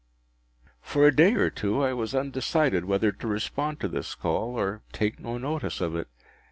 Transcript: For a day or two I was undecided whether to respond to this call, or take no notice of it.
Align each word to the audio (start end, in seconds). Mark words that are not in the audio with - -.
For 0.81 1.05
a 1.05 1.15
day 1.15 1.35
or 1.35 1.51
two 1.51 1.83
I 1.83 1.93
was 1.93 2.15
undecided 2.15 2.85
whether 2.85 3.11
to 3.11 3.27
respond 3.27 3.79
to 3.81 3.87
this 3.87 4.15
call, 4.15 4.59
or 4.59 4.81
take 4.91 5.19
no 5.19 5.37
notice 5.37 5.79
of 5.79 5.95
it. 5.95 6.07